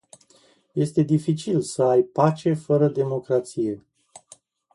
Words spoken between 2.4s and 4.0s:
fără democrație.